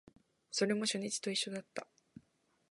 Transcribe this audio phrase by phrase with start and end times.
[0.49, 1.85] それも初日と一緒だった